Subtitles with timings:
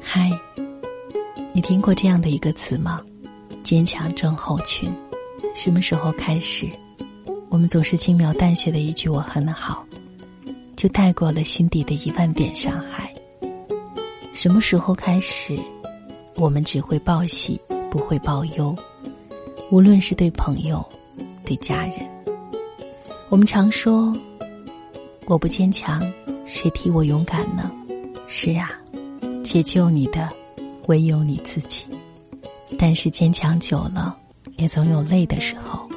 [0.00, 0.30] 嗨，
[1.52, 3.00] 你听过这样的一个词吗？
[3.62, 4.92] 坚强症候群。
[5.54, 6.68] 什么时候开始，
[7.48, 9.84] 我们总是轻描淡写的一句“我很好”，
[10.76, 13.12] 就带过了心底的一万点伤害？
[14.32, 15.58] 什么时候开始，
[16.36, 17.60] 我们只会报喜，
[17.90, 18.74] 不会报忧？
[19.70, 20.84] 无论是对朋友，
[21.44, 22.08] 对家人，
[23.28, 24.16] 我们常说
[25.30, 26.02] ：“我不坚强，
[26.44, 27.70] 谁替我勇敢呢？”
[28.26, 28.68] 是啊，
[29.44, 30.28] 解救你的
[30.88, 31.84] 唯有你自己。
[32.76, 34.16] 但是坚强久了。
[34.56, 35.88] 也总有累的时候。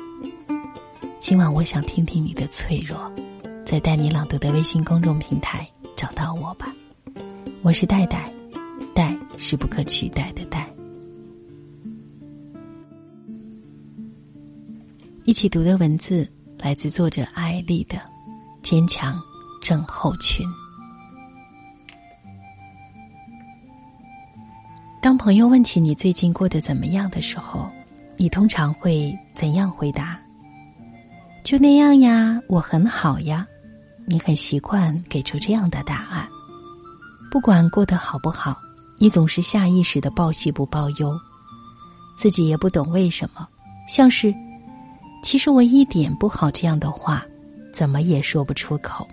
[1.20, 3.12] 今晚我想听听你的脆弱，
[3.66, 6.74] 在带你朗读的微信公众平台找到我吧。
[7.62, 8.32] 我是戴戴，
[8.94, 10.66] 戴是不可取代的戴。
[15.26, 16.26] 一起读的文字
[16.60, 17.98] 来自作者艾丽的
[18.64, 19.22] 《坚强
[19.62, 20.48] 症候群》。
[25.02, 27.70] 当朋友问起你最近过得怎么样的时候，
[28.16, 30.18] 你通常会怎样回答？
[31.44, 33.46] 就那样呀，我很好呀。
[34.06, 36.28] 你很习惯给出这样的答案。
[37.32, 38.58] 不管过得好不好，
[38.98, 41.18] 你总是下意识的报喜不报忧，
[42.16, 43.48] 自己也不懂为什么，
[43.88, 44.34] 像是
[45.24, 47.26] 其实我一点不好这样的话，
[47.74, 49.06] 怎么也说不出口。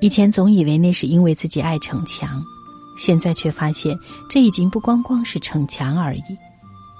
[0.00, 2.44] 以前总以为那是因为自己爱逞强，
[2.98, 6.22] 现在却发现这已经不光光是逞强而已。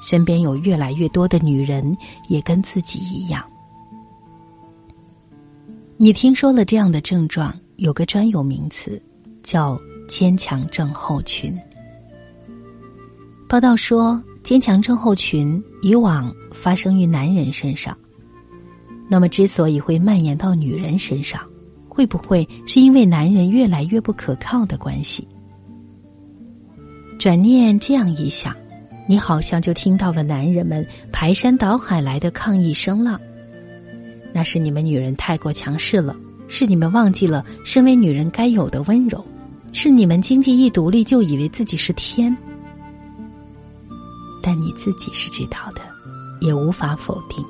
[0.02, 1.96] 身边有越来越多的女人
[2.28, 3.44] 也跟自己一样。
[5.96, 9.00] 你听说了这样的症状，有个专有名词，
[9.42, 11.58] 叫坚强症候群。
[13.48, 17.96] 报道说，坚强症候群以往发生于男人身上，
[19.08, 21.40] 那么之所以会蔓延到女人身上，
[21.88, 25.26] 会不会是因为男人越来越不可靠的关系？
[27.18, 28.54] 转念这样一想。
[29.08, 33.20] 你好像就听到了男人们排山倒海来的抗议声浪，
[34.32, 36.16] 那是你们女人太过强势了，
[36.48, 39.24] 是你们忘记了身为女人该有的温柔，
[39.70, 42.36] 是你们经济一独立就以为自己是天。
[44.42, 45.82] 但你自己是知道的，
[46.40, 47.44] 也无法否定，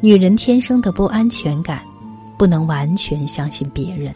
[0.00, 1.80] 女人天生的不安全感，
[2.36, 4.14] 不能完全相信别人，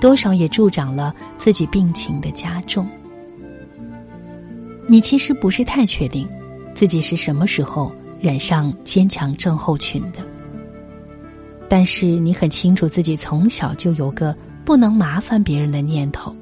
[0.00, 2.86] 多少也助长了自己病情的加重。
[4.86, 6.28] 你其实不是太确定，
[6.74, 10.20] 自己是什么时候染上坚强症候群的。
[11.68, 14.34] 但是你很清楚自己从小就有个
[14.64, 16.34] 不能麻烦别人的念头，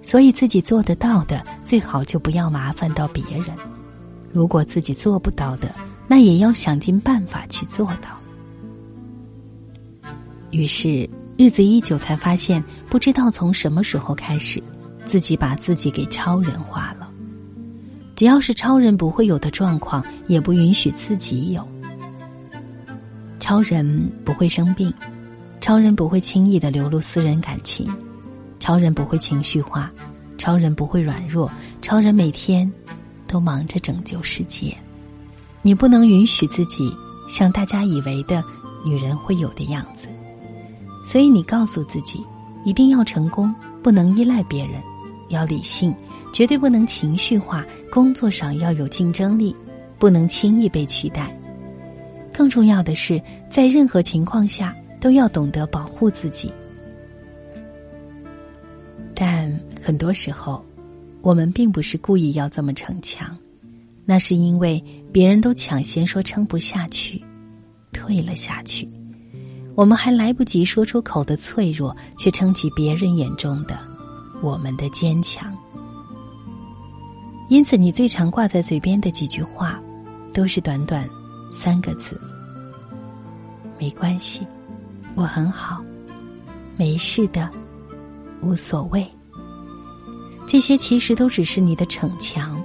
[0.00, 3.46] 所以自己做得到的最好就不要麻烦到别人。
[4.30, 5.74] 如果自己做不到的，
[6.08, 8.18] 那也要想尽办法去做到。
[10.50, 14.60] 于是日子一久，才发现不知道从什么时候开始，
[15.04, 17.08] 自己把自己给超人化了。
[18.16, 21.68] 只要是超人不会有的状况，也不允许自己有。
[23.38, 24.92] 超人不会生病，
[25.60, 27.86] 超人不会轻易的流露私人感情，
[28.58, 29.92] 超人不会情绪化，
[30.38, 32.70] 超人不会软弱，超人每天
[33.26, 34.76] 都忙着拯救世界。
[35.62, 36.94] 你不能允许自己
[37.28, 38.42] 像大家以为的
[38.84, 40.08] 女人会有的样子，
[41.04, 42.24] 所以你告诉自己，
[42.64, 44.80] 一定要成功，不能依赖别人，
[45.28, 45.94] 要理性。
[46.30, 49.56] 绝对不能情绪化，工作上要有竞争力，
[49.98, 51.34] 不能轻易被取代。
[52.34, 53.20] 更重要的是，
[53.50, 56.52] 在任何情况下都要懂得保护自己。
[59.14, 59.50] 但
[59.82, 60.62] 很多时候，
[61.22, 63.34] 我们并不是故意要这么逞强，
[64.10, 64.82] 那是因为
[65.12, 67.22] 别人都抢先说撑不下去，
[67.92, 68.88] 退了下去，
[69.74, 73.78] 我们还来不及说出口的脆弱，却撑起别人眼中的
[74.40, 75.54] 我们的坚强。
[77.50, 79.78] 因此，你最常挂在嘴边的几句话，
[80.32, 81.06] 都是短短
[81.52, 82.18] 三个字
[83.78, 84.40] ：“没关系，
[85.16, 85.84] 我很好，
[86.78, 87.50] 没事的，
[88.40, 89.06] 无所谓。”
[90.48, 92.58] 这些其实都只是你的逞强，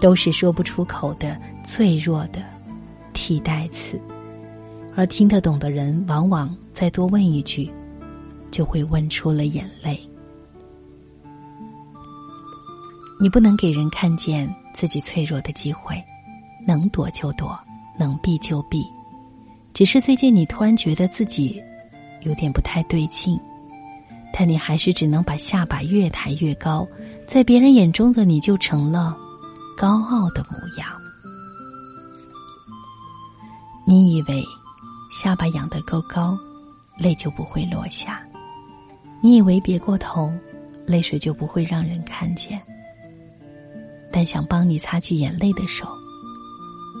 [0.00, 2.42] 都是说不出口的脆弱的
[3.12, 4.00] 替代词，
[4.94, 7.70] 而听得懂的人，往往再多问一句，
[8.50, 9.98] 就会问出了眼泪。
[13.20, 16.00] 你不能给人看见自己脆弱的机会，
[16.64, 17.58] 能躲就躲，
[17.98, 18.84] 能避就避。
[19.74, 21.60] 只是最近你突然觉得自己
[22.22, 23.38] 有点不太对劲，
[24.32, 26.86] 但你还是只能把下巴越抬越高，
[27.26, 29.16] 在别人眼中的你就成了
[29.80, 30.88] 高傲的模样。
[33.86, 34.44] 你以为
[35.08, 36.36] 下巴仰得够高，
[36.98, 38.20] 泪就不会落下，
[39.22, 40.32] 你以为别过头，
[40.84, 42.60] 泪水就不会让人看见。
[44.12, 45.86] 但想帮你擦去眼泪的手，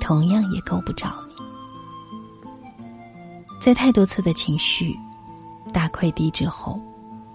[0.00, 1.34] 同样也够不着你。
[3.60, 4.96] 在太多次的情绪
[5.72, 6.80] 大溃堤之后，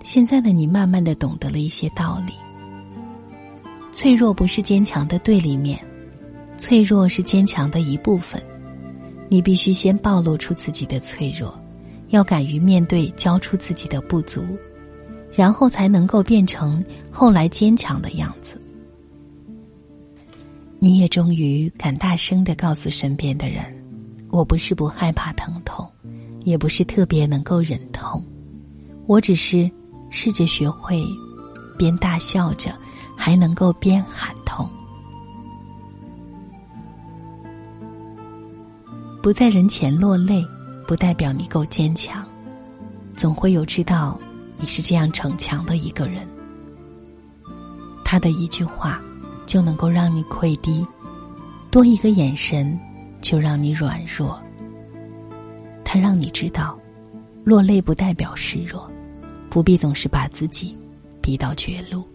[0.06, 2.34] 现在的你慢慢的懂得了一些道理。
[3.94, 5.80] 脆弱不是坚强的对立面，
[6.57, 8.42] 脆弱是坚强的一部分。
[9.30, 11.54] 你必须先暴露出自己的脆弱，
[12.10, 14.44] 要敢于面对，交出自己的不足，
[15.31, 18.60] 然后才能够变成后来坚强的样子。
[20.80, 23.63] 你也终于敢大声的告诉身边的人
[24.31, 25.88] ：“我不是不害怕疼痛，
[26.45, 28.25] 也不是特别能够忍痛，
[29.06, 29.69] 我只是
[30.10, 31.06] 试着学会
[31.78, 32.75] 边大笑着，
[33.25, 34.70] 还能够边喊痛。
[39.22, 40.46] 不在人前落泪，
[40.86, 42.22] 不代表你够坚强，
[43.16, 44.20] 总会有知道
[44.58, 46.28] 你是这样逞强的一个人。”
[48.04, 49.02] 他的一句话。
[49.46, 50.88] 就能够让你溃堤，
[51.69, 52.80] 多一个眼神，
[53.22, 54.42] 就让你软弱。
[55.84, 56.80] 他让你知道，
[57.44, 58.90] 落泪不代表示弱，
[59.50, 60.76] 不必总是把自己
[61.22, 62.08] 逼到绝路。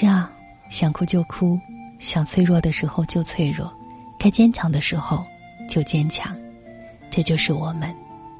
[0.00, 0.32] 是啊，
[0.70, 1.60] 想哭就哭，
[1.98, 3.70] 想脆弱的时候就脆弱，
[4.18, 5.22] 该坚强的时候
[5.68, 6.34] 就坚强，
[7.10, 7.94] 这就是我们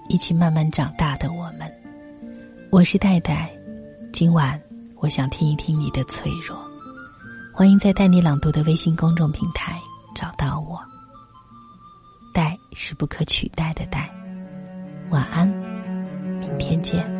[0.08, 1.70] 一起慢慢长大的我们。
[2.70, 3.50] 我是戴戴，
[4.10, 4.58] 今晚。
[5.00, 6.58] 我想听一听你的脆弱，
[7.52, 9.78] 欢迎在带你朗读的微信公众平台
[10.14, 10.80] 找到我。
[12.32, 14.10] 戴是不可取代的戴，
[15.10, 15.46] 晚安，
[16.38, 17.19] 明天见。